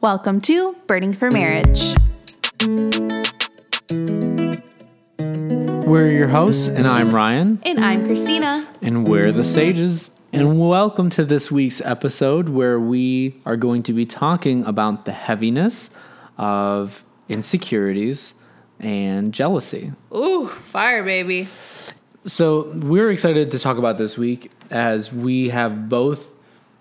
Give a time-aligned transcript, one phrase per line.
[0.00, 1.94] Welcome to Burning for Marriage.
[5.86, 8.66] We're your hosts, and I'm Ryan, And I'm Kristina.
[8.80, 10.10] and we're the Sages.
[10.32, 15.12] And welcome to this week's episode where we are going to be talking about the
[15.12, 15.90] heaviness
[16.38, 18.34] of insecurities
[18.78, 19.92] and jealousy.
[20.14, 21.48] Ooh, fire, baby.
[22.26, 26.30] So, we're excited to talk about this week as we have both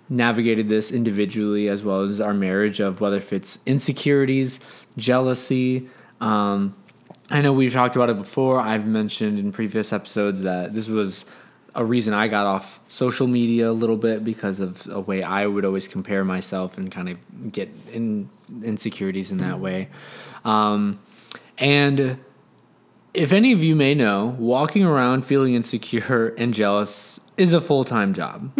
[0.09, 4.59] navigated this individually as well as our marriage of whether if it's insecurities,
[4.97, 5.87] jealousy.
[6.19, 6.75] Um,
[7.29, 8.59] I know we've talked about it before.
[8.59, 11.25] I've mentioned in previous episodes that this was
[11.75, 15.45] a reason I got off social media a little bit because of a way I
[15.45, 18.29] would always compare myself and kind of get in
[18.63, 19.89] insecurities in that way.
[20.43, 20.99] Um,
[21.59, 22.17] and
[23.13, 27.83] if any of you may know, walking around feeling insecure and jealous is a full
[27.83, 28.51] time job.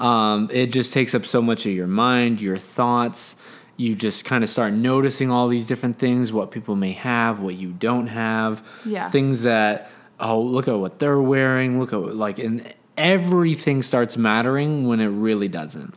[0.00, 3.36] Um, it just takes up so much of your mind, your thoughts.
[3.76, 7.54] You just kind of start noticing all these different things, what people may have, what
[7.54, 8.68] you don't have.
[8.84, 9.08] Yeah.
[9.10, 9.90] Things that,
[10.20, 11.80] oh, look at what they're wearing.
[11.80, 15.94] Look at, what- like, and everything starts mattering when it really doesn't.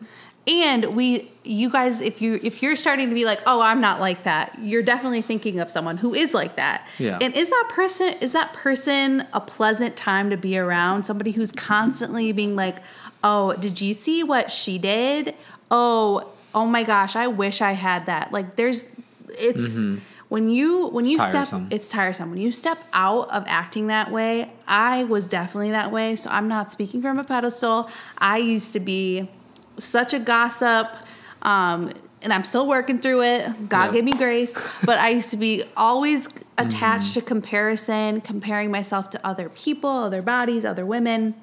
[0.48, 4.00] And we you guys if you if you're starting to be like, "Oh, I'm not
[4.00, 6.88] like that." You're definitely thinking of someone who is like that.
[7.00, 7.18] Yeah.
[7.20, 11.04] And is that person is that person a pleasant time to be around?
[11.04, 12.76] Somebody who's constantly being like,
[13.30, 15.34] "Oh, did you see what she did?
[15.72, 18.88] Oh, oh my gosh, I wish I had that." Like there's
[19.38, 19.82] it's
[20.30, 22.30] when you when you step it's tiresome.
[22.32, 26.16] When you step out of acting that way, I was definitely that way.
[26.16, 27.90] So I'm not speaking from a pedestal.
[28.18, 29.28] I used to be
[29.78, 30.88] such a gossip.
[31.42, 33.70] Um, and I'm still working through it.
[33.70, 33.94] God Yep.
[33.94, 34.60] gave me grace.
[34.84, 37.20] But I used to be always attached Mm-hmm.
[37.20, 41.36] to comparison, comparing myself to other people, other bodies, other women.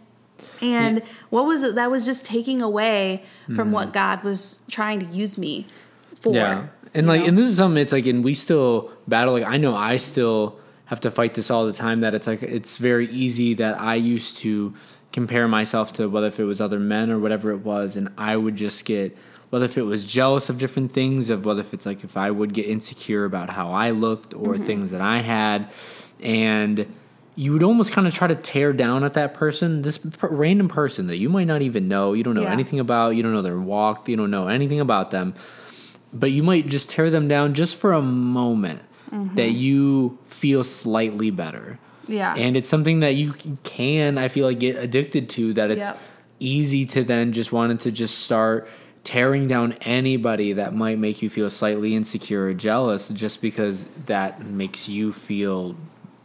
[0.61, 1.75] And what was it?
[1.75, 5.66] That was just taking away from what God was trying to use me
[6.14, 6.34] for.
[6.34, 6.69] Yeah.
[6.94, 7.28] And like, know?
[7.28, 9.33] and this is something it's like, and we still battle.
[9.33, 12.00] Like, I know I still have to fight this all the time.
[12.03, 14.75] That it's like, it's very easy that I used to
[15.10, 17.97] compare myself to whether if it was other men or whatever it was.
[17.97, 19.16] And I would just get,
[19.50, 22.31] whether if it was jealous of different things, of whether if it's like, if I
[22.31, 24.65] would get insecure about how I looked or Mm-hmm.
[24.65, 25.72] things that I had.
[26.22, 26.87] And,
[27.34, 30.69] you would almost kind of try to tear down at that person, this p- random
[30.69, 32.53] person that you might not even know, you don't know Yeah.
[32.53, 35.34] anything about, you don't know their walk, you don't know anything about them
[36.12, 39.34] but you might just tear them down just for a moment mm-hmm.
[39.34, 41.78] that you feel slightly better.
[42.06, 42.34] Yeah.
[42.34, 46.00] And it's something that you can, I feel like, get addicted to, that it's Yep.
[46.41, 48.69] easy to then just wanting to just start
[49.04, 54.44] tearing down anybody that might make you feel slightly insecure or jealous just because that
[54.44, 55.75] makes you feel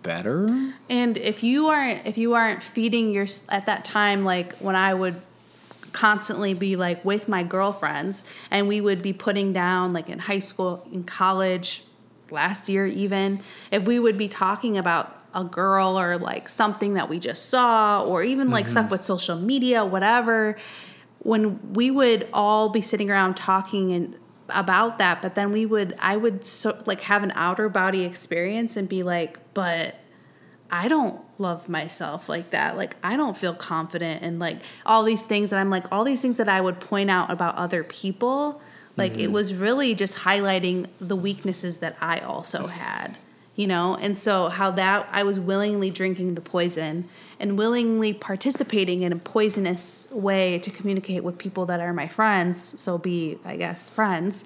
[0.07, 0.47] better.
[0.89, 4.93] And if you aren't if you aren't feeding your at that time like when I
[4.93, 5.19] would
[5.91, 10.39] constantly be like with my girlfriends and we would be putting down like in high
[10.39, 11.83] school, in college,
[12.31, 17.09] last year even, if we would be talking about a girl or like something that
[17.09, 18.91] we just saw or even like stuff mm-hmm.
[18.91, 20.57] with social media, whatever,
[21.19, 24.15] when we would all be sitting around talking and
[24.49, 28.77] about that but then we would i would so like have an outer body experience
[28.77, 29.95] and be like but
[30.69, 32.77] I don't love myself like that.
[32.77, 36.21] Like I don't feel confident and like all these things and I'm like all these
[36.21, 38.61] things that I would point out about other people,
[38.95, 39.33] like it mm-hmm.
[39.33, 43.17] was really just highlighting the weaknesses that I also had.
[43.57, 47.09] You know, and so how that I was willingly drinking the poison
[47.39, 52.79] and willingly participating in a poisonous way to communicate with people that are my friends,
[52.79, 54.45] so be I guess friends.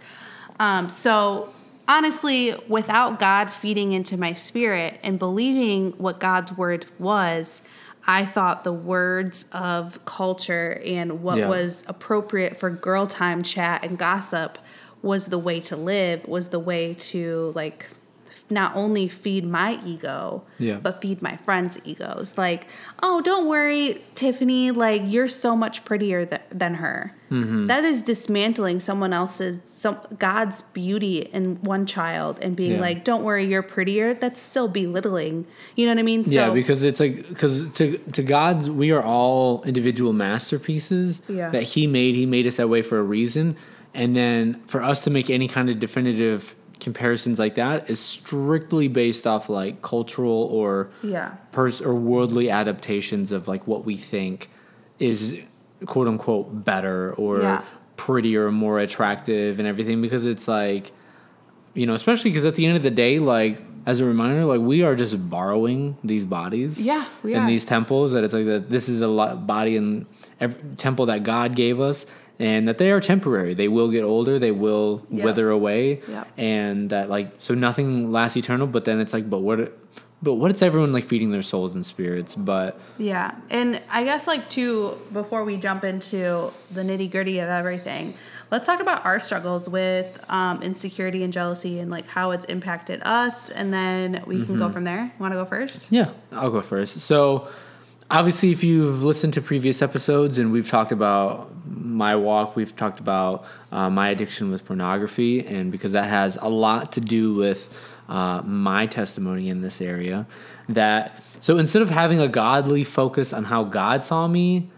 [0.59, 1.53] Um, so
[1.89, 7.63] honestly, without God feeding into my spirit and believing what God's word was,
[8.07, 11.49] I thought the words of culture and what Yeah.
[11.49, 14.57] was appropriate for girl time chat and gossip
[15.01, 17.87] was the way to live, was the way to like
[18.51, 20.77] not only feed my ego, Yeah.
[20.81, 22.37] but feed my friends' egos.
[22.37, 22.67] Like,
[23.01, 27.15] oh, don't worry, Tiffany, like you're so much prettier th- than her.
[27.31, 27.67] Mm-hmm.
[27.67, 32.81] That is dismantling someone else's some God's beauty in one child and being Yeah.
[32.81, 35.45] like, "Don't worry, you're prettier." That's still belittling.
[35.77, 36.25] You know what I mean?
[36.25, 41.49] So yeah, because it's like because to to God's we are all individual masterpieces Yeah.
[41.51, 42.15] that He made.
[42.15, 43.55] He made us that way for a reason,
[43.93, 48.87] and then for us to make any kind of definitive comparisons like that is strictly
[48.89, 54.49] based off like cultural or yeah, pers- or worldly adaptations of like what we think
[54.99, 55.39] is
[55.85, 57.63] quote unquote better or Yeah.
[57.95, 60.91] prettier or more attractive and everything because it's like
[61.73, 64.59] you know especially because at the end of the day like as a reminder like
[64.61, 67.47] we are just borrowing these bodies Yeah, we in are.
[67.47, 70.05] these temples that it's like that this is the body and
[70.39, 72.05] every temple that god gave us
[72.41, 73.53] and that they are temporary.
[73.53, 75.23] They will get older, they will Yep.
[75.25, 76.27] wither away, Yep.
[76.37, 78.67] and that like so nothing lasts eternal.
[78.67, 79.77] But then it's like, but what?
[80.23, 82.35] But what is everyone like feeding their souls and spirits?
[82.35, 83.31] But Yeah.
[83.49, 88.13] And I guess, like, too, before we jump into the nitty gritty of everything,
[88.51, 93.01] let's talk about our struggles with um, insecurity and jealousy and, like, how it's impacted
[93.03, 93.49] us.
[93.49, 95.11] And then we can go from there.
[95.17, 95.87] Want to go first?
[95.89, 96.99] Yeah, I'll go first.
[96.99, 97.47] So,
[98.11, 102.99] obviously, if you've listened to previous episodes and we've talked about my walk, we've talked
[102.99, 107.81] about uh, my addiction with pornography, and because that has a lot to do with
[108.09, 110.27] uh, my testimony in this area,
[110.69, 114.69] that so instead of having a godly focus on how God saw me,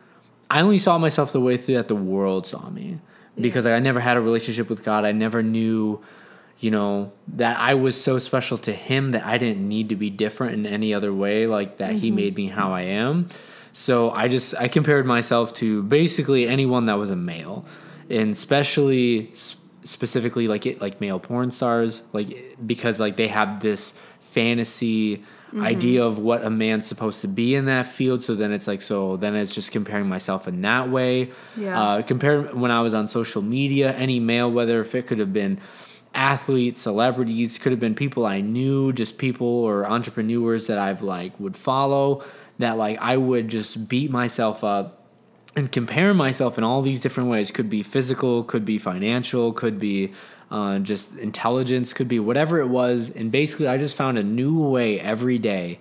[0.50, 3.00] I only saw myself the way through that the world saw me
[3.40, 5.06] because like, I never had a relationship with God.
[5.06, 6.00] I never knew,
[6.64, 10.10] you know, that I was so special to Him that I didn't need to be
[10.10, 11.46] different in any other way.
[11.46, 13.28] Like that He made me how I am.
[13.74, 17.66] So I just I compared myself to basically anyone that was a male,
[18.10, 19.32] and especially
[19.84, 25.24] specifically like it like male porn stars, like because like they have this fantasy
[25.60, 28.24] idea of what a man's supposed to be in that field.
[28.24, 31.30] So then it's like, so then it's just comparing myself in that way.
[31.56, 31.80] Yeah.
[31.80, 35.32] Uh, compare when I was on social media, any male, whether if it could have
[35.32, 35.60] been
[36.16, 41.40] athletes, celebrities, could have been people I knew, just people or entrepreneurs that I've like
[41.40, 42.24] would follow,
[42.60, 45.00] that like I would just beat myself up
[45.56, 47.52] and compare myself in all these different ways.
[47.52, 50.12] Could be physical could be financial could be
[50.52, 53.10] uh, just intelligence could be whatever it was.
[53.10, 55.80] And basically i just found a new way every day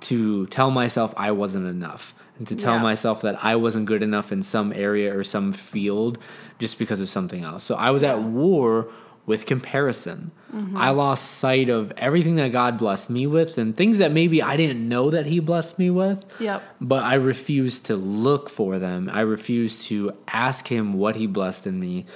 [0.00, 2.82] to tell myself i wasn't enough and to tell Yeah.
[2.82, 6.18] myself that i wasn't good enough in some area or some field
[6.58, 7.64] just because of something else.
[7.64, 8.88] So i was at war
[9.28, 10.30] with comparison
[10.74, 14.56] i lost sight of everything that god blessed me with and things that maybe i
[14.56, 16.62] didn't know that he blessed me with Yep.
[16.80, 19.10] but I refused to look for them.
[19.12, 19.98] I refused to
[20.46, 22.06] ask him what he blessed in me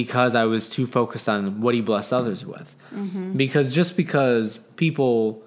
[0.00, 2.74] because I was too focused on what he blessed others with.
[2.94, 3.36] Mm-hmm.
[3.36, 5.42] Because just because people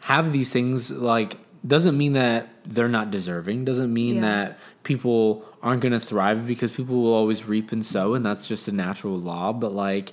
[0.00, 1.36] have these things, like,
[1.66, 4.20] doesn't mean that they're not deserving, doesn't mean Yeah.
[4.22, 8.48] that people aren't going to thrive because people will always reap and sow, and that's
[8.48, 9.52] just a natural law.
[9.52, 10.12] But, like,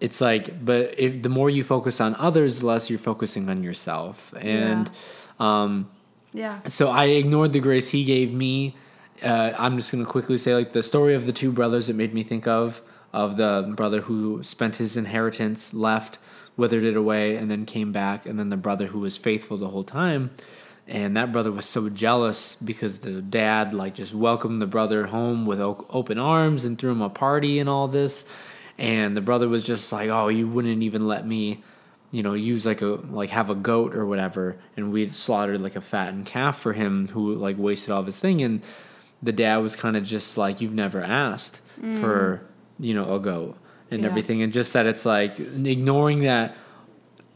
[0.00, 3.62] it's like, but if the more you focus on others, the less you're focusing on
[3.62, 4.32] yourself.
[4.40, 4.90] And,
[5.38, 5.88] um,
[6.32, 6.58] Yeah.
[6.66, 8.74] so I ignored the grace he gave me.
[9.22, 11.88] Uh, I'm just gonna quickly say like the story of the two brothers.
[11.88, 12.80] It made me think of
[13.12, 16.16] of the brother who spent his inheritance, left,
[16.56, 19.68] withered it away, and then came back, and then the brother who was faithful the
[19.68, 20.30] whole time.
[20.86, 25.44] And that brother was so jealous because the dad like just welcomed the brother home
[25.44, 28.24] with o- open arms and threw him a party and all this.
[28.80, 31.62] And the brother was just like, "Oh, you wouldn't even let me."
[32.12, 35.76] you know, use like a like have a goat or whatever, and we slaughtered like
[35.76, 38.62] a fattened calf for him who like wasted all of his thing, and
[39.22, 42.00] the dad was kind of just like, "You've never asked mm.
[42.00, 42.42] for
[42.80, 43.56] you know a goat
[43.92, 44.08] and Yeah.
[44.08, 46.56] everything," and just that it's like ignoring that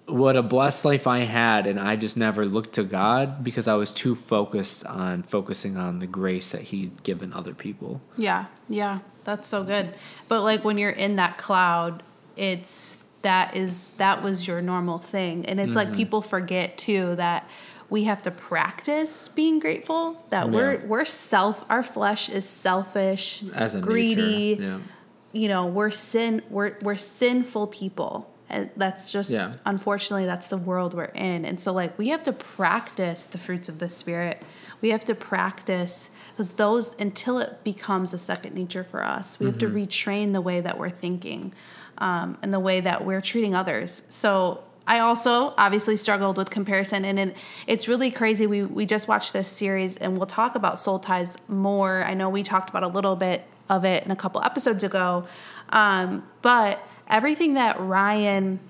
[0.06, 3.75] what a blessed life I had, and I just never looked to God because I
[3.75, 8.02] was too focused on focusing on the grace that He'd given other people.
[8.17, 9.93] Yeah, yeah, that's so good.
[10.29, 12.03] But like when you're in that cloud,
[12.37, 15.88] it's that is that was your normal thing, and it's Mm-hmm.
[15.91, 17.49] like people forget too that
[17.91, 20.23] we have to practice being grateful.
[20.31, 24.59] That we're we're self, our flesh is selfish, As a greedy.
[24.61, 24.79] yeah.
[25.32, 28.31] You know, we're sin, we're we're sinful people.
[28.50, 29.55] And that's just Yeah.
[29.65, 31.44] unfortunately that's the world we're in.
[31.44, 34.41] And so like we have to practice the fruits of the spirit.
[34.84, 39.41] We have to practice because those until it becomes a second nature for us.
[39.41, 41.55] We have to retrain the way that we're thinking
[41.96, 44.03] um, and the way that we're treating others.
[44.10, 47.36] So I also obviously struggled with comparison, and it,
[47.67, 48.46] it's really crazy.
[48.46, 52.05] We we just watched this series, and we'll talk about soul ties more.
[52.05, 55.26] I know we talked about a little bit of it in a couple episodes ago,
[55.70, 58.60] um, but everything that Ryan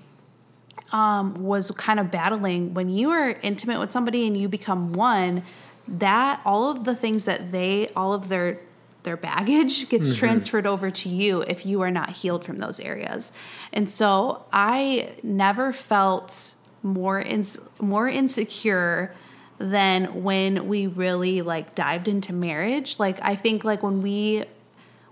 [0.93, 5.43] um, was kind of battling when you are intimate with somebody and you become one
[5.87, 8.59] that all of the things that they all of their
[9.03, 13.31] their baggage gets transferred over to you if you are not healed from those areas.
[13.73, 19.15] And so i never felt more ins- more insecure
[19.57, 22.99] than when we really like dived into marriage.
[22.99, 24.45] Like i think like when we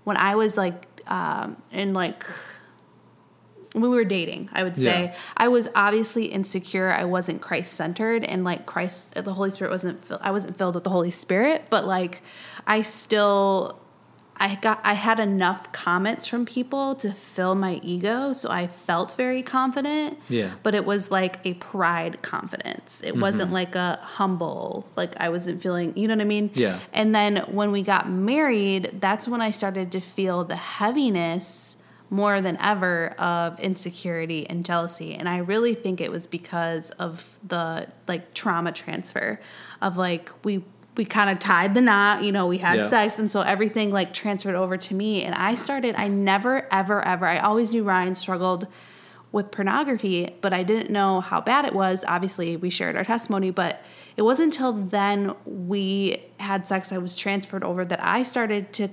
[0.04, 2.24] when i was like um in like
[3.82, 5.16] we were dating, I would say Yeah.
[5.36, 6.90] I was obviously insecure.
[6.90, 10.10] I wasn't Christ centered, and like Christ, the Holy Spirit wasn't.
[10.20, 12.22] I wasn't filled with the Holy Spirit, but like
[12.66, 13.80] I still
[14.36, 19.14] I got I had enough comments from people to fill my ego, so I felt
[19.16, 20.18] very confident.
[20.28, 20.52] Yeah.
[20.62, 23.02] But it was like a pride confidence.
[23.04, 23.54] It wasn't mm-hmm.
[23.54, 26.50] like a humble, like I wasn't feeling, you know what I mean?
[26.54, 26.80] Yeah.
[26.92, 31.76] And then when we got married, that's when I started to feel the heaviness
[32.14, 35.14] more than ever of insecurity and jealousy.
[35.14, 39.40] And I really think it was because of the like trauma transfer
[39.82, 40.64] of like we
[40.96, 42.86] we kind of tied the knot, you know, we had Yeah.
[42.86, 47.04] sex and so everything like transferred over to me and I started I never ever
[47.04, 48.68] ever I always knew Ryan struggled
[49.32, 52.04] with pornography, but I didn't know how bad it was.
[52.06, 53.82] Obviously, we shared our testimony, but
[54.16, 58.90] it wasn't until then we had sex, I was transferred over that I started to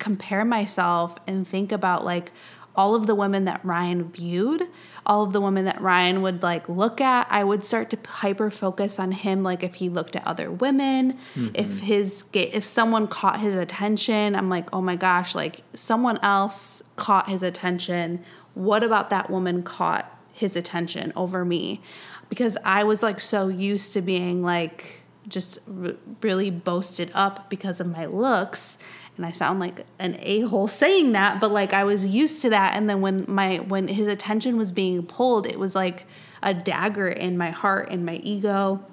[0.00, 2.32] compare myself and think about like
[2.76, 4.66] all of the women that Ryan viewed,
[5.06, 7.26] all of the women that Ryan would like look at.
[7.30, 11.18] I would start to hyper focus on him, like if he looked at other women,
[11.34, 11.48] mm-hmm.
[11.54, 16.82] if his if someone caught his attention, I'm like, oh my gosh, like someone else
[16.96, 18.24] caught his attention.
[18.54, 21.80] What about that woman caught his attention over me?
[22.28, 27.80] Because I was like so used to being like just r- really boasted up because
[27.80, 28.78] of my looks
[29.16, 32.74] and I sound like an a-hole saying that but like I was used to that
[32.74, 36.06] and then when my when his attention was being pulled it was like
[36.42, 38.84] a dagger in my heart and my ego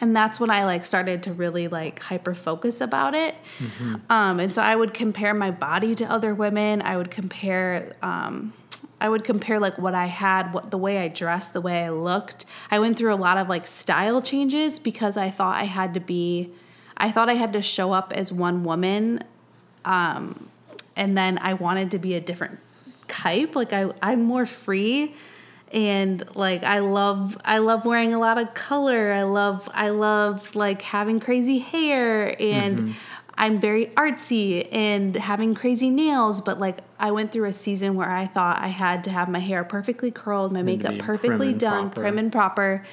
[0.00, 3.34] and that's when I like started to really like hyper focus about it.
[4.10, 6.82] Um, and so I would compare my body to other women.
[6.82, 8.52] I would compare, um,
[9.00, 11.90] I would compare like what I had, what the way I dressed, the way I
[11.90, 12.44] looked.
[12.70, 16.00] I went through a lot of like style changes because I thought I had to
[16.00, 16.52] be,
[16.96, 19.24] I thought I had to show up as one woman,
[19.86, 20.50] um,
[20.96, 22.58] and then I wanted to be a different
[23.08, 23.56] type.
[23.56, 25.14] Like I, I'm more free
[25.72, 29.12] and like I love I love wearing a lot of color.
[29.12, 32.94] I love I love like having crazy hair and
[33.38, 38.10] I'm very artsy and having crazy nails, but like I went through a season where
[38.10, 41.82] I thought I had to have my hair perfectly curled, my makeup perfectly prim done,
[41.90, 42.00] proper.
[42.00, 42.84] prim and proper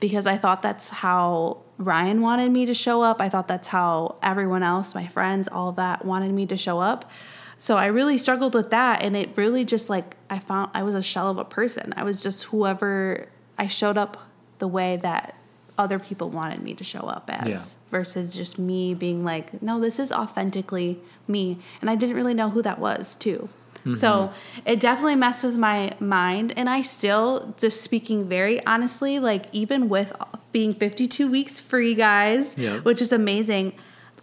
[0.00, 3.20] because I thought that's how Ryan wanted me to show up.
[3.20, 6.80] I thought that's how everyone else, my friends, all of that wanted me to show
[6.80, 7.10] up.
[7.58, 10.94] So I really struggled with that and it really just like I found I was
[10.94, 11.94] a shell of a person.
[11.96, 14.16] I was just whoever I showed up
[14.58, 15.36] the way that
[15.78, 17.98] other people wanted me to show up as Yeah.
[17.98, 21.58] versus just me being like, no, this is authentically me.
[21.80, 23.48] And I didn't really know who that was too.
[23.78, 23.90] Mm-hmm.
[23.92, 24.32] So
[24.64, 26.52] it definitely messed with my mind.
[26.56, 30.12] And I still, just speaking very honestly, like even with
[30.52, 32.78] being 52 weeks free, guys, Yeah.
[32.80, 33.72] which is amazing.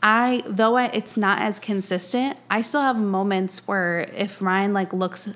[0.01, 4.93] I though I, it's not as consistent, I still have moments where if Ryan like
[4.93, 5.29] looks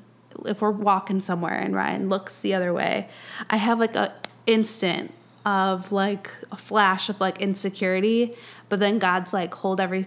[0.46, 3.08] if we're walking somewhere and Ryan looks the other way,
[3.50, 4.14] I have like a
[4.48, 5.14] instant
[5.46, 8.34] of like a flash of like insecurity,
[8.70, 10.04] but then God's like hold every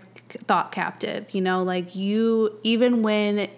[0.47, 3.49] thought captive, you know, like you even when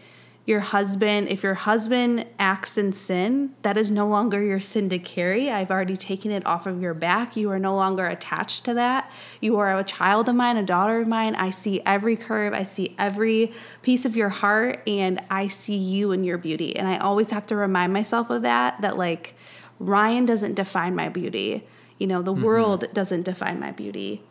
[0.49, 4.99] your husband, if your husband acts in sin, that is no longer your sin to
[4.99, 5.51] carry.
[5.51, 7.37] I've already taken it off of your back.
[7.37, 9.13] You are no longer attached to that.
[9.43, 11.35] You are a child of mine, a daughter of mine.
[11.35, 13.53] I see every curve, I see every
[13.83, 16.75] piece of your heart, and I see you and your beauty.
[16.75, 19.35] And I always have to remind myself of that, that like
[19.79, 21.67] Ryan doesn't define my beauty.
[21.99, 22.43] You know, the mm-hmm.
[22.43, 24.23] world doesn't define my beauty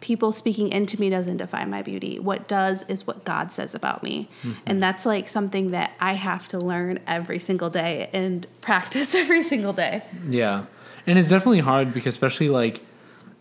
[0.00, 2.18] people speaking into me doesn't define my beauty.
[2.18, 4.28] What does is what God says about me.
[4.42, 4.60] Mm-hmm.
[4.66, 9.42] And that's like something that I have to learn every single day and practice every
[9.42, 10.02] single day.
[10.28, 10.66] Yeah.
[11.06, 12.82] And it's definitely hard because especially like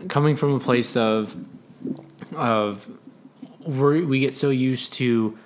[0.07, 1.35] coming from a place of
[2.35, 2.87] of
[3.65, 5.37] we we get so used to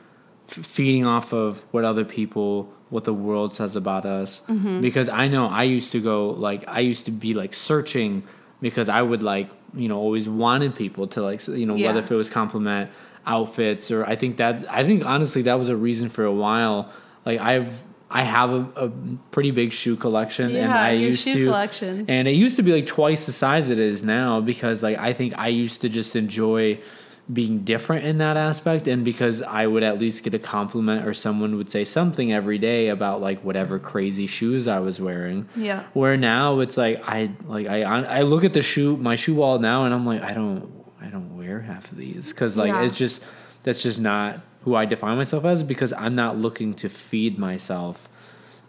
[0.49, 4.81] f- feeding off of what other people what the world says about us mm-hmm.
[4.81, 8.23] because I know I used to go like I used to be like searching
[8.61, 12.11] because I would like you know always wanted people to like you know whether if
[12.11, 12.89] it was compliment
[13.25, 16.91] outfits or I think that I think honestly that was a reason for a while
[17.25, 18.89] like I've I have a, a
[19.29, 22.05] pretty big shoe collection and I used shoe to collection.
[22.07, 25.13] and it used to be like twice the size it is now because like I
[25.13, 26.79] think I used to just enjoy
[27.31, 31.13] being different in that aspect and because I would at least get a compliment or
[31.13, 35.47] someone would say something every day about like whatever crazy shoes I was wearing.
[35.55, 35.83] Yeah.
[35.93, 39.59] Where now it's like I like I I look at the shoe my shoe wall
[39.59, 42.81] now and I'm like I don't I don't wear half of these cuz like Yeah.
[42.83, 43.23] it's just
[43.61, 48.09] that's just not who I define myself as because I'm not looking to feed myself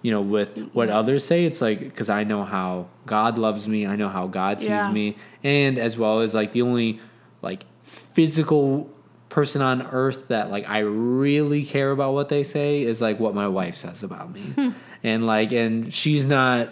[0.03, 0.99] you know with what Yeah.
[0.99, 4.59] others say it's like because i know how god loves me i know how god
[4.59, 4.91] sees Yeah.
[4.91, 5.15] me
[5.45, 7.01] and as well as like the only
[7.43, 8.89] like physical
[9.29, 13.35] person on earth that like i really care about what they say is like what
[13.35, 14.71] my wife says about me Hmm.
[15.05, 16.69] and like and she's not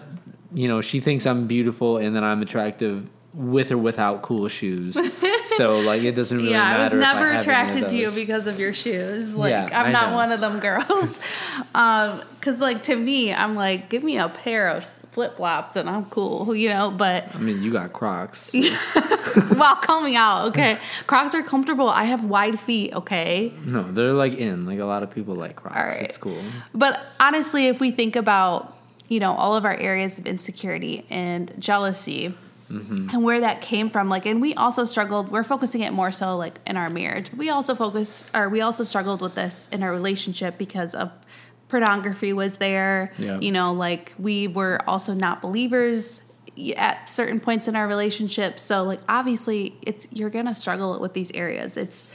[0.55, 4.99] you know she thinks i'm beautiful and that i'm attractive with or without cool shoes
[5.57, 6.81] so like it doesn't really yeah, matter.
[6.81, 9.37] I was never of attracted to you because of your shoes.
[9.37, 10.17] Like Yeah, I'm I not know.
[10.17, 11.21] one of them girls.
[11.75, 14.83] um, cause like to me, I'm like, give me a pair of
[15.19, 16.93] flip flops and I'm cool, you know.
[16.93, 18.55] But I mean, you got Crocs.
[19.57, 21.89] while coming out, okay, Crocs are comfortable.
[21.89, 23.53] I have wide feet, okay.
[23.65, 24.65] no, they're like in.
[24.65, 25.77] Like a lot of people like Crocs.
[25.77, 26.03] All right.
[26.05, 26.41] It's cool.
[26.73, 28.77] But honestly, if we think about,
[29.09, 32.33] you know, all of our areas of insecurity and jealousy
[32.71, 33.11] mm-hmm.
[33.11, 36.37] and where that came from, like, and we also struggled, we're focusing it more so
[36.37, 37.33] like in our marriage.
[37.33, 41.11] We also focused, or we also struggled with this in our relationship because of
[41.69, 43.13] pornography was there.
[43.19, 43.39] Yeah.
[43.41, 46.23] You know, like we were also not believers
[46.77, 48.59] at certain points in our relationship.
[48.59, 51.77] So like obviously it's you're going to struggle with these areas.
[51.77, 52.09] It's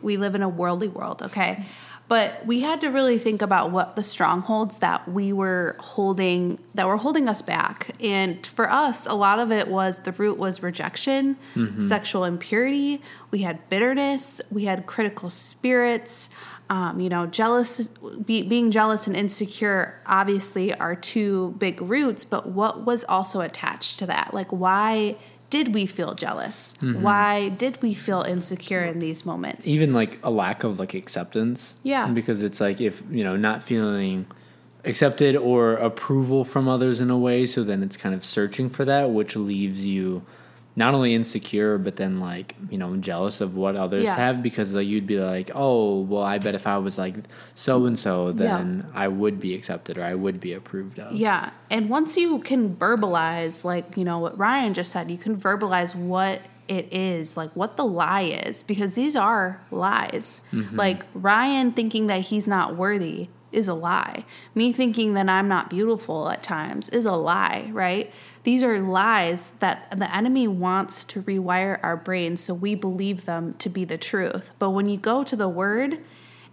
[0.00, 1.64] we live in a worldly world, okay?
[2.06, 6.86] But we had to really think about what the strongholds that we were holding that
[6.86, 7.92] were holding us back.
[7.98, 11.36] And for us, a lot of it was the root was rejection,
[11.80, 16.30] sexual impurity, we had bitterness, we had critical spirits,
[16.70, 17.88] um, you know, jealous,
[18.24, 23.98] be, being jealous and insecure obviously are two big roots, but what was also attached
[23.98, 24.32] to that?
[24.32, 25.16] Like, why
[25.54, 26.74] did we feel jealous?
[26.80, 27.00] Mm-hmm.
[27.00, 29.68] Why did we feel insecure in these moments?
[29.68, 31.76] Even like a lack of like acceptance.
[31.84, 32.08] Yeah.
[32.08, 34.26] Because it's like if you know not feeling
[34.84, 38.84] accepted or approval from others in a way, so then it's kind of searching for
[38.84, 40.22] that, which leaves you
[40.76, 44.16] not only insecure but then like you know jealous of what others Yeah.
[44.16, 47.14] have because like you'd be like oh well i bet if i was like
[47.54, 51.50] so and so then i would be accepted or i would be approved of Yeah.
[51.70, 55.94] And once you can verbalize, like, you know, what Ryan just said, you can verbalize
[55.94, 60.40] what it is, like what the lie is, because these are lies.
[60.52, 60.76] Mm-hmm.
[60.76, 64.24] Like Ryan thinking that he's not worthy is a lie.
[64.54, 68.12] Me thinking that I'm not beautiful at times is a lie, right?
[68.42, 73.54] These are lies that the enemy wants to rewire our brains so we believe them
[73.54, 74.52] to be the truth.
[74.58, 76.00] But when you go to the word,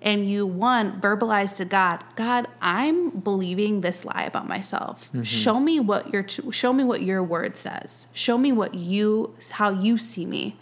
[0.02, 5.10] and you one verbalize to God, God, I'm believing this lie about myself.
[5.10, 5.24] Mm-hmm.
[5.24, 8.08] Show me what your show me what your word says.
[8.12, 10.58] Show me what you how you see me.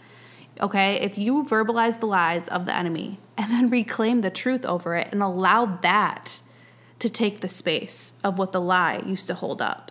[0.60, 0.96] Okay?
[1.00, 5.08] If you verbalize the lies of the enemy and then reclaim the truth over it
[5.12, 6.42] and allow that
[6.98, 9.90] to take the space of what the lie used to hold up.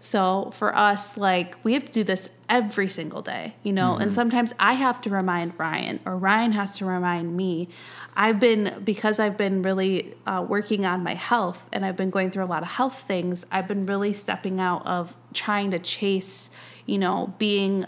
[0.00, 4.12] So for us, like we have to do this every single day, you know, and
[4.12, 7.68] sometimes I have to remind Ryan or Ryan has to remind me.
[8.14, 12.30] I've been, because I've been really uh, working on my health and I've been going
[12.30, 16.50] through a lot of health things, I've been really stepping out of trying to chase,
[16.84, 17.86] you know, being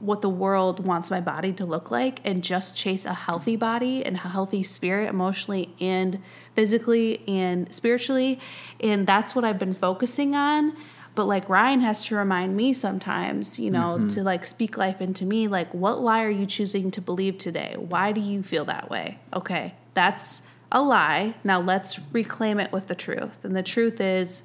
[0.00, 4.04] what the world wants my body to look like and just chase a healthy body
[4.04, 6.18] and a healthy spirit emotionally and
[6.54, 8.40] physically and spiritually.
[8.80, 10.76] And that's what I've been focusing on.
[11.14, 14.08] But like Ryan has to remind me sometimes you know mm-hmm.
[14.08, 17.74] to like speak life into me like what lie are you choosing to believe today?
[17.76, 19.18] Why do you feel that way?
[19.34, 21.34] Okay that's a lie.
[21.44, 23.44] Now let's reclaim it with the truth.
[23.44, 24.42] And the truth is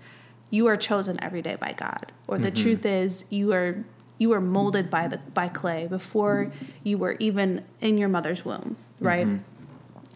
[0.49, 2.11] you are chosen every day by God.
[2.27, 2.63] Or the mm-hmm.
[2.63, 3.83] truth is you are
[4.17, 6.51] you were molded by the by clay before
[6.83, 9.27] you were even in your mother's womb, right?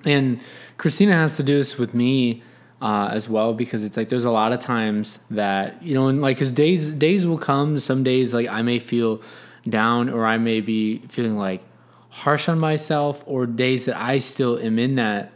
[0.06, 0.40] And
[0.78, 2.42] Kristina has to do this with me
[2.82, 6.22] uh, as well because it's like there's a lot of times that you know, and
[6.22, 7.78] like because days days will come.
[7.80, 9.22] Some days like I may feel
[9.68, 11.62] down or I may be feeling like
[12.10, 15.32] harsh on myself, or days that I still am in that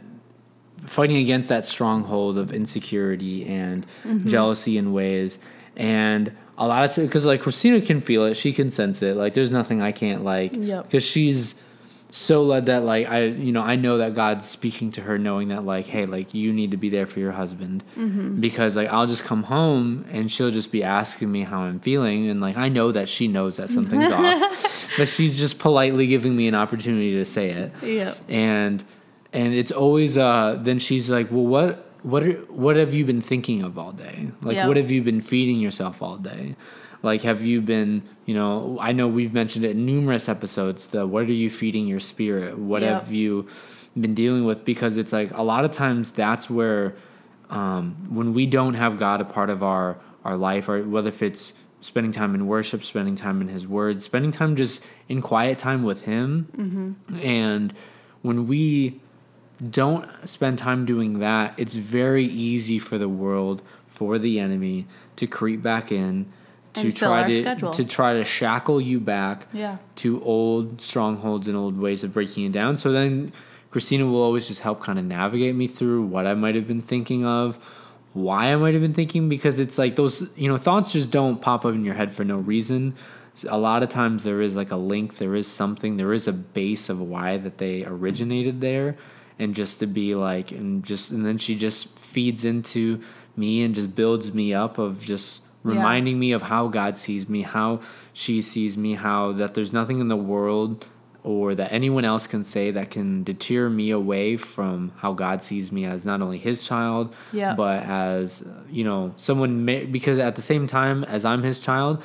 [0.86, 3.86] fighting against that stronghold of insecurity and
[4.26, 5.38] jealousy in ways.
[5.76, 9.16] And a lot of because like Kristina can feel it, she can sense it.
[9.16, 10.84] Like there's nothing I can't like Yep.
[10.84, 11.54] because she's
[12.10, 15.48] so led that like I you know I know that God's speaking to her, knowing
[15.48, 17.82] that like hey like you need to be there for your husband
[18.40, 22.28] because like I'll just come home and she'll just be asking me how I'm feeling
[22.28, 26.36] and like I know that she knows that something's off, but she's just politely giving
[26.36, 28.14] me an opportunity to say it Yeah.
[28.28, 28.84] and
[29.32, 33.20] and it's always uh then she's like well what what are, what have you been
[33.22, 34.30] thinking of all day?
[34.42, 36.54] Like what have you been feeding yourself all day?
[37.02, 41.06] Like have you been you know i know we've mentioned it in numerous episodes the
[41.06, 42.56] what are you feeding your spirit?
[42.58, 42.94] What Yep.
[42.94, 43.46] have you
[43.98, 44.64] been dealing with?
[44.64, 46.94] Because it's like a lot of times that's where
[47.50, 51.22] um, when we don't have god a part of our our life or whether if
[51.22, 55.58] it's spending time in worship spending time in his word spending time just in quiet
[55.58, 56.96] time with him.
[57.22, 57.74] And
[58.22, 59.00] when we
[59.70, 64.86] don't spend time doing that, it's very easy for the world, for the enemy
[65.16, 66.26] to creep back in,
[66.74, 67.70] to And try to schedule.
[67.70, 69.76] to try to shackle you back Yeah.
[69.96, 72.76] to old strongholds and old ways of breaking it down.
[72.76, 73.32] So then
[73.70, 76.80] Kristina will always just help kind of navigate me through what I might have been
[76.80, 77.58] thinking of,
[78.12, 81.40] why I might have been thinking, because it's like those, you know, thoughts just don't
[81.40, 82.94] pop up in your head for no reason.
[83.48, 86.32] a lot of times there is like a link, there is something, there is a
[86.32, 88.96] base of why that they originated there,
[89.38, 93.00] and just to be like, and just and then she just feeds into
[93.36, 96.20] me and just builds me up of just reminding yeah.
[96.20, 97.80] me of how God sees me, how
[98.12, 100.86] she sees me, how that there's nothing in the world
[101.24, 105.72] or that anyone else can say that can deter me away from how God sees
[105.72, 107.54] me as not only his child, yeah.
[107.54, 112.02] but as, you know, someone, may, because at the same time as I'm his child,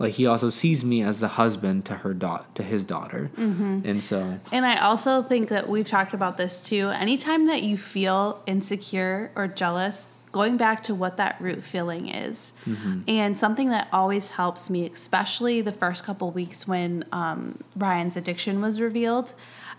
[0.00, 3.80] like he also sees me as the husband to her daughter to his daughter mm-hmm.
[3.84, 7.76] and so and i also think that we've talked about this too anytime that you
[7.76, 12.52] feel insecure or jealous going back to what that root feeling is.
[12.66, 13.00] Mm-hmm.
[13.08, 18.60] And something that always helps me, especially the first couple weeks when um, Ryan's addiction
[18.60, 19.34] was revealed,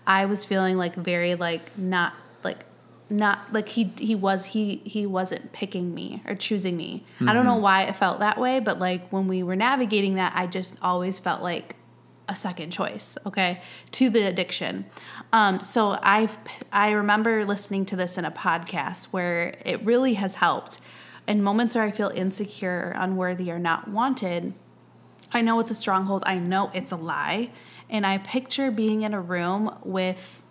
[0.06, 2.14] I was feeling like very like not
[3.12, 7.04] not like he he was he he wasn't picking me or choosing me.
[7.16, 7.28] Mm-hmm.
[7.28, 7.62] I don't know mm-hmm.
[7.62, 11.20] why it felt that way, but like when we were navigating that, I just always
[11.20, 11.76] felt like
[12.28, 13.60] a second choice, okay,
[13.92, 14.86] to the addiction.
[15.32, 16.28] Um, so I
[16.72, 20.80] I remember listening to this in a podcast where it really has helped.
[21.28, 24.54] In moments where I feel insecure, unworthy, or not wanted,
[25.32, 26.24] I know it's a stronghold.
[26.26, 27.50] I know it's a lie,
[27.88, 30.42] and I picture being in a room with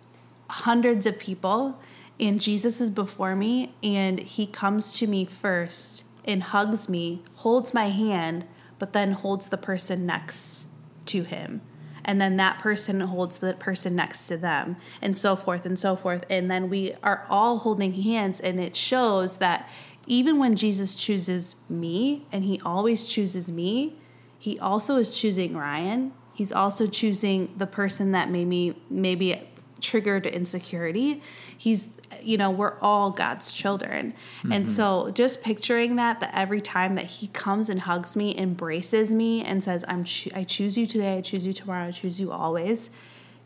[0.48, 1.80] hundreds of people,
[2.20, 7.74] and Jesus is before me, and He comes to me first and hugs me, holds
[7.74, 8.46] my hand,
[8.78, 10.66] but then holds the person next
[11.06, 11.60] to him.
[12.04, 15.94] And then that person holds the person next to them and so forth and so
[15.94, 16.24] forth.
[16.28, 19.68] And then we are all holding hands and it shows that
[20.08, 23.96] even when Jesus chooses me and he always chooses me
[24.42, 26.10] he also is choosing Ryan.
[26.34, 29.40] He's also choosing the person that maybe maybe
[29.80, 31.22] triggered insecurity.
[31.56, 31.90] He's
[32.24, 34.14] you know, we're all God's children.
[34.38, 34.52] Mm-hmm.
[34.52, 39.12] And so just picturing that, that every time that He comes and hugs me, embraces
[39.12, 42.20] me, and says, I'm cho- I choose you today, I choose you tomorrow, I choose
[42.20, 42.90] you always.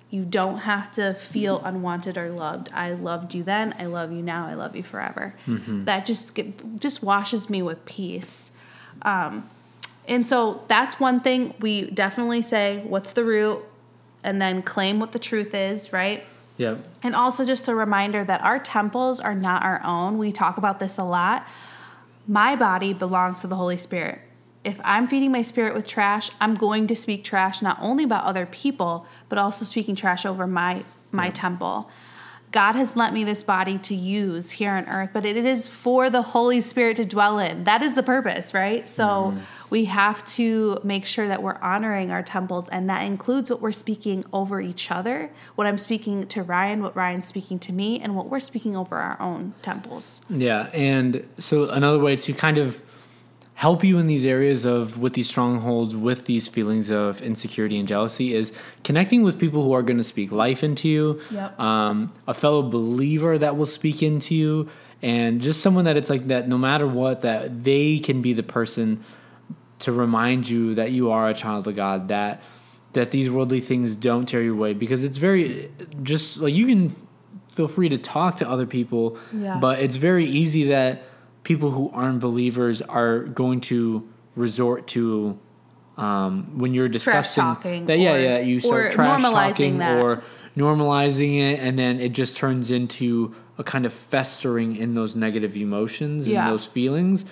[0.09, 2.71] You don't have to feel unwanted or loved.
[2.73, 3.75] I loved you then.
[3.79, 4.47] I love you now.
[4.47, 5.35] I love you forever.
[5.49, 5.85] Mm-hmm.
[5.85, 8.53] That just get, just washes me with peace.
[9.03, 9.49] Um,
[10.07, 12.83] and so that's one thing we definitely say.
[12.87, 13.65] What's the root?
[14.23, 15.93] And then claim what the truth is.
[15.93, 16.25] Right
[16.57, 16.77] yeah.
[17.03, 20.19] And also just a reminder that our temples are not our own.
[20.19, 21.47] We talk about this a lot.
[22.27, 24.21] My body belongs to the Holy Spirit.
[24.65, 28.25] If I'm feeding my spirit with trash, I'm going to speak trash not only about
[28.25, 31.33] other people, but also speaking trash over my my yeah.
[31.33, 31.91] temple.
[32.53, 36.09] God has lent me this body to use here on earth, but it is for
[36.11, 37.65] the Holy Spirit to dwell in.
[37.65, 38.89] That is the purpose, right?
[38.89, 39.39] So mm.
[39.71, 43.73] We have to make sure that we're honoring our temples, and that includes what we're
[43.73, 48.15] speaking over each other, what I'm speaking to Ryan, what Ryan's speaking to me, and
[48.15, 50.23] what we're speaking over our own temples.
[50.29, 50.69] Yeah.
[50.73, 52.81] And so another way to kind of
[53.57, 57.89] help you in these areas of with these strongholds with these feelings of insecurity and
[57.89, 58.53] jealousy is
[58.85, 61.59] connecting with people who are going to speak life into you yep.
[61.59, 64.69] um, a fellow believer that will speak into you
[65.01, 68.43] and just someone that it's like that no matter what that they can be the
[68.43, 69.03] person
[69.81, 72.43] to remind you that you are a child of god that
[72.93, 75.71] that these worldly things don't tear you away because it's very
[76.03, 76.91] just like you can
[77.49, 79.59] feel free to talk to other people yeah.
[79.59, 81.03] but it's very easy that
[81.43, 85.39] people who aren't believers are going to resort to
[85.97, 87.45] um, when you're discussing
[87.87, 87.99] that.
[87.99, 90.03] Yeah, or, yeah, you start trash talking that.
[90.03, 90.23] or
[90.57, 95.57] normalizing it, and then it just turns into a kind of festering in those negative
[95.57, 97.25] emotions and those feelings,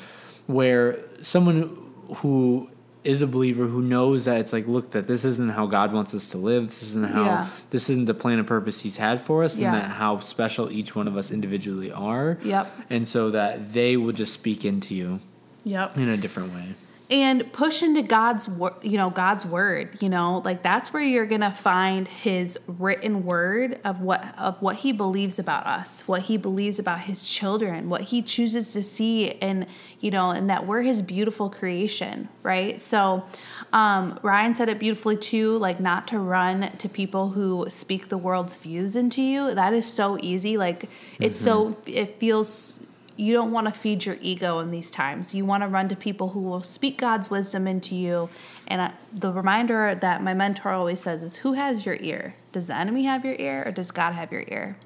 [0.46, 1.83] where someone
[2.16, 2.70] who
[3.02, 6.14] is a believer who knows that it's like, look, that this isn't how God wants
[6.14, 6.68] us to live.
[6.68, 7.48] This isn't how yeah.
[7.70, 9.66] this isn't the plan and purpose He's had for us, yeah.
[9.66, 12.38] and that how special each one of us individually are.
[12.42, 12.74] Yep.
[12.90, 15.20] And so that they will just speak into you.
[15.64, 15.96] Yep.
[15.96, 16.74] In a different way
[17.14, 20.42] and push into God's word, you know God's word you know?
[20.44, 24.90] Like that's where you're going to find his written word of what of what he
[24.90, 29.66] believes about us what he believes about his children what he chooses to see and
[30.00, 32.80] you know and that we're his beautiful creation right?
[32.80, 33.24] So
[33.72, 38.18] um, Ryan said it beautifully too like not to run to people who speak the
[38.18, 39.54] world's views into you.
[39.54, 40.56] That is so easy.
[40.56, 40.88] Like
[41.20, 41.74] it's mm-hmm.
[41.74, 42.83] so it feels
[43.16, 45.34] you don't want to feed your ego in these times.
[45.34, 48.28] You want to run to people who will speak God's wisdom into you.
[48.66, 52.34] And I, the reminder that my mentor always says is who has your ear?
[52.52, 54.76] Does the enemy have your ear or does God have your ear?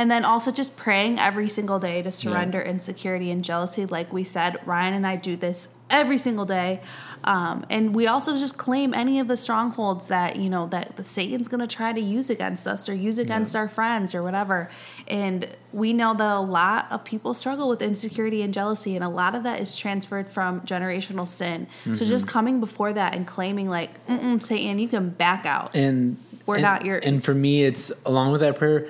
[0.00, 3.84] And then also just praying every single day to surrender insecurity and jealousy.
[3.84, 6.80] Like we said, Ryan and I do this every single day.
[7.24, 11.04] Um, and we also just claim any of the strongholds that, you know, that the
[11.04, 14.70] Satan's going to try to use against us or use against our friends or whatever.
[15.06, 19.08] And we know that a lot of people struggle with insecurity and jealousy, and a
[19.10, 21.66] lot of that is transferred from generational sin.
[21.92, 25.76] So just coming before that and claiming, like, Mm-mm, Satan, you can back out.
[25.76, 28.86] and We're and- not your- and for me it's along with that prayer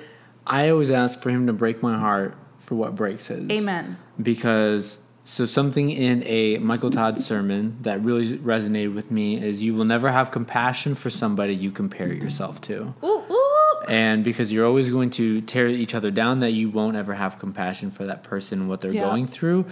[0.47, 3.97] i always ask for him to break my heart for what breaks his Amen.
[4.21, 9.73] because so something in a michael todd sermon that really resonated with me is you
[9.75, 13.81] will never have compassion for somebody you compare yourself to Ooh, ooh.
[13.87, 17.37] and because you're always going to tear each other down that you won't ever have
[17.39, 19.01] compassion for that person and what they're Yeah.
[19.03, 19.65] going through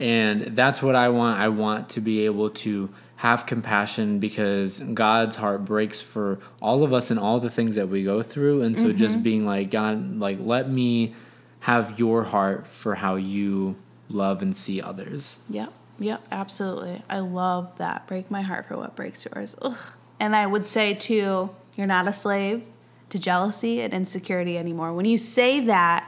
[0.00, 5.36] and that's what i want i want to be able to have compassion because god's
[5.36, 8.76] heart breaks for all of us and all the things that we go through and
[8.76, 8.96] so Mm-hmm.
[8.98, 11.14] just being like god like let me
[11.60, 13.74] have your heart for how you
[14.08, 17.02] love and see others Yep, yep, absolutely.
[17.08, 18.06] I love that.
[18.06, 19.56] Break my heart for what breaks yours.
[19.62, 19.78] Ugh.
[20.20, 22.62] And I would say too, you're not a slave
[23.10, 24.92] to jealousy and insecurity anymore.
[24.92, 26.06] When you say that,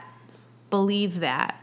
[0.69, 1.59] believe that.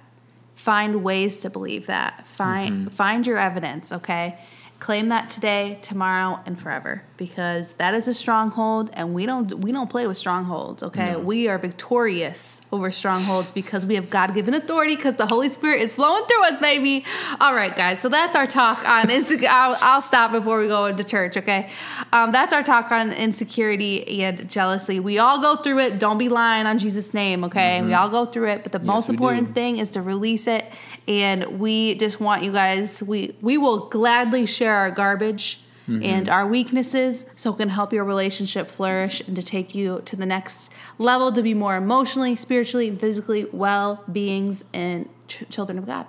[0.56, 2.26] Find ways to believe that.
[2.26, 4.38] Find find your evidence, okay?
[4.78, 9.72] Claim that today, tomorrow, and forever because that is a stronghold and we don't we
[9.72, 11.16] don't play with strongholds, okay?
[11.16, 15.94] We are victorious over strongholds because we have God-given authority because the Holy Spirit is
[15.94, 17.04] flowing through us, baby.
[17.40, 18.00] All right, guys.
[18.00, 19.46] So that's our talk on insecurity.
[19.46, 21.70] I'll, I'll stop before we go into church, okay?
[22.12, 25.00] Um, that's our talk on insecurity and jealousy.
[25.00, 25.98] We all go through it.
[25.98, 27.82] Don't be lying on Jesus' name, okay?
[27.82, 29.52] We all go through it, but the most important do.
[29.54, 30.70] thing is to release it
[31.08, 36.02] and we just want you guys we we will gladly share our garbage Mm-hmm.
[36.02, 40.16] and our weaknesses so it can help your relationship flourish and to take you to
[40.16, 45.78] the next level to be more emotionally spiritually and physically well beings and ch- children
[45.78, 46.04] of god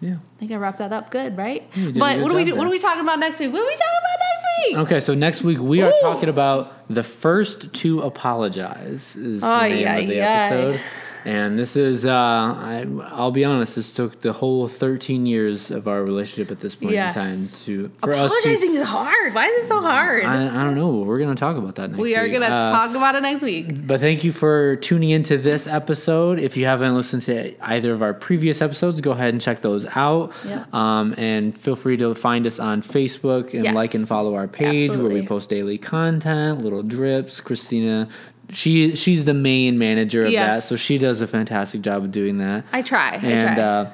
[0.00, 2.32] yeah i think i wrapped that up good right You did a but good what
[2.32, 4.18] are we do, what are we talking about next week what are we talking about
[4.18, 6.00] next week Okay, so next week we are Ooh.
[6.02, 10.24] talking about the first to apologize is the Ay, name ay, of the ay.
[10.24, 10.80] episode.
[11.24, 15.86] And this is, uh, I, I'll be honest, this took the whole 13 years of
[15.88, 17.14] our relationship at this point Yes.
[17.16, 20.24] in time to for us apologizing is hard why is it so hard.
[20.24, 20.88] I, I don't know.
[20.98, 23.42] We're going to talk about that next we are gonna Uh, talk about it next
[23.42, 26.38] week But thank you for tuning into this episode.
[26.38, 29.84] If you haven't listened to either of our previous episodes, go ahead and check those
[29.96, 30.32] out.
[30.46, 30.64] Yeah.
[30.72, 33.74] Um, and feel free to find us on Facebook and Yes.
[33.74, 37.40] like and follow our page where we post daily content, little drips.
[37.40, 38.08] Kristina,
[38.52, 42.38] she she's the main manager of that, so she does a fantastic job of doing
[42.38, 42.64] that.
[42.72, 43.92] i try i and try uh,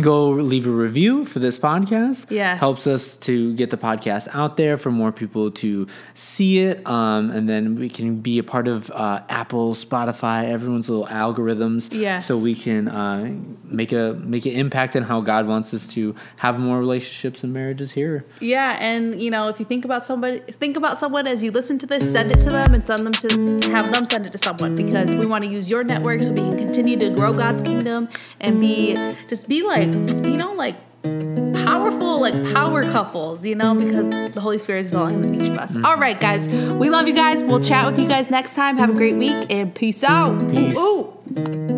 [0.00, 2.30] go leave a review for this podcast.
[2.30, 2.58] Yes.
[2.58, 7.30] helps us to get the podcast out there for more people to see it, um,
[7.30, 11.92] and then we can be a part of uh, Apple, Spotify, everyone's little algorithms.
[11.92, 12.26] Yes.
[12.26, 16.14] so we can uh, make a make an impact in how God wants us to
[16.36, 18.24] have more relationships and marriages here.
[18.40, 21.78] Yeah, and you know, if you think about somebody, think about someone as you listen
[21.78, 24.38] to this, send it to them and send them to have them send it to
[24.38, 27.62] someone because we want to use your network so we can continue to grow God's
[27.62, 28.08] kingdom
[28.40, 28.94] and be
[29.28, 29.88] just be like,
[30.26, 30.74] you know, like
[31.64, 35.58] powerful, like power couples, you know, because the Holy Spirit is dwelling in each of
[35.58, 35.76] us.
[35.84, 37.44] All right, guys, we love you guys.
[37.44, 38.76] We'll chat with you guys next time.
[38.78, 40.38] Have a great week and peace out.
[40.50, 40.76] Peace.
[40.76, 41.69] Ooh, ooh.